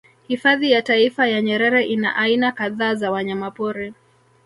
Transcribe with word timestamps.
Hifadhi 0.27 0.71
ya 0.71 0.81
Taifa 0.81 1.27
ya 1.27 1.41
Nyerere 1.41 1.83
ina 1.85 2.15
aina 2.15 2.51
kadhaa 2.51 2.95
za 2.95 3.11
wanyamapori 3.11 3.93